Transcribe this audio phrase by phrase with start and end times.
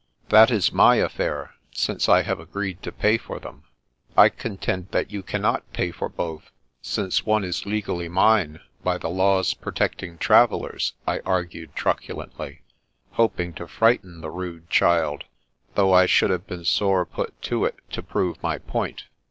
[0.29, 3.65] "That is my affair, since I have agreed to pay for them.""
[4.17, 6.49] I contend that you cannot pay for both,
[6.81, 12.63] since one is legally mine, by the laws protecting travel lers," I argued truculently,
[13.11, 15.25] hoping to frighten the rude child,
[15.75, 19.03] though I should have been sore put to it to prove my point.